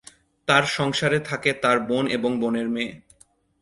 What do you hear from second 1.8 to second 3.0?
বোন এবং বোনের মেয়ে।